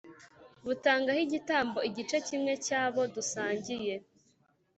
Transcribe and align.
butangaho 0.65 1.19
igitambo 1.27 1.77
igice 1.89 2.17
kimwe 2.27 2.53
cy'abo 2.65 3.01
dusangiye 3.15 3.95